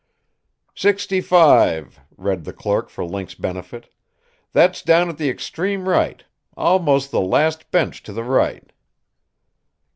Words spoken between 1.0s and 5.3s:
five," read the clerk for Link's benefit. "That's down at the